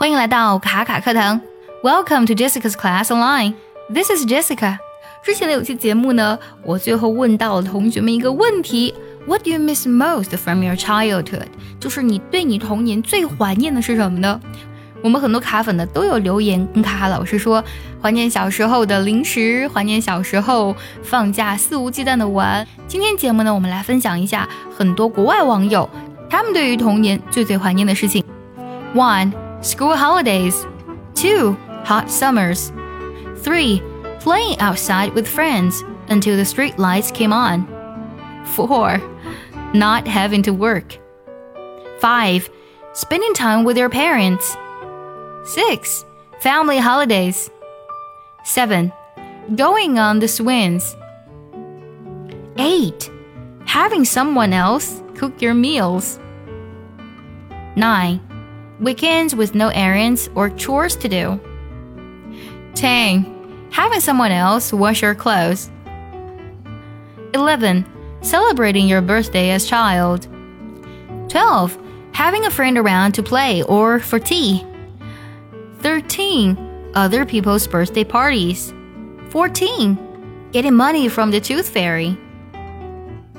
[0.00, 1.38] 欢迎来到卡卡课堂
[1.82, 3.52] ，Welcome to Jessica's Class Online.
[3.92, 4.78] This is Jessica.
[5.22, 8.94] 之前的有期节目呢，我最后问到了同学们一个问题
[9.26, 11.48] ：What do you miss most from your childhood？
[11.78, 14.40] 就是你对你童年最怀念的是什么呢？
[15.02, 17.62] 我们很多卡粉呢都有留言跟卡卡老师说，
[18.00, 22.66] 怀念小时候的零食，怀念小时候放假肆无忌惮的玩。
[22.88, 25.86] 今天节目呢，我们来分享一下很多国外网友
[26.30, 28.24] 他们对于童年最最怀念的事情。
[28.94, 30.66] One school holidays.
[31.14, 31.52] 2.
[31.84, 32.72] Hot summers.
[33.38, 33.82] 3.
[34.20, 37.66] Playing outside with friends until the street lights came on.
[38.54, 39.00] 4.
[39.74, 40.98] Not having to work.
[42.00, 42.50] 5.
[42.92, 44.56] Spending time with your parents.
[45.44, 46.04] 6.
[46.40, 47.50] Family holidays.
[48.44, 48.92] 7.
[49.54, 50.96] Going on the swings.
[52.56, 53.10] 8.
[53.66, 56.18] Having someone else cook your meals.
[57.76, 58.29] 9
[58.80, 61.40] weekends with no errands or chores to do.
[62.74, 63.68] 10.
[63.70, 65.70] Having someone else wash your clothes.
[67.34, 67.84] 11.
[68.22, 70.26] Celebrating your birthday as child.
[71.28, 71.78] 12.
[72.12, 74.66] Having a friend around to play or for tea.
[75.80, 76.90] 13.
[76.94, 78.74] Other people's birthday parties.
[79.28, 80.48] 14.
[80.52, 82.18] Getting money from the tooth fairy.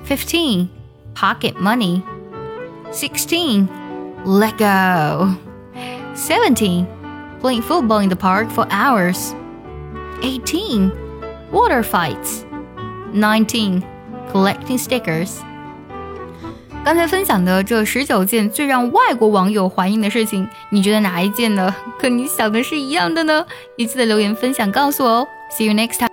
[0.03, 0.69] 15.
[1.13, 2.03] Pocket money.
[2.91, 3.80] 16
[4.24, 5.34] let go.
[6.14, 6.86] 17.
[7.40, 9.34] Playing football in the park for hours.
[10.22, 10.90] 18.
[11.52, 12.44] Water fights.
[13.12, 13.82] 19.
[14.32, 15.40] Collecting stickers.
[16.84, 21.74] 刚才分享的这十九件最让外国网友怀念的事情，你觉得哪一件呢？
[21.98, 23.44] 跟你想的是一样的呢？
[23.76, 25.28] 也记得留言分享告诉我哦。
[25.50, 26.09] See you next time.